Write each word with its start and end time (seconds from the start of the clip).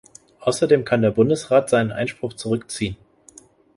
Außerdem 0.39 0.83
kann 0.83 1.03
der 1.03 1.11
Bundesrat 1.11 1.69
seinen 1.69 1.91
Einspruch 1.91 2.33
zurückziehen. 2.33 2.95